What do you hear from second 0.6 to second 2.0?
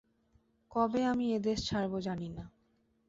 কবে আমি এদেশ ছাড়ব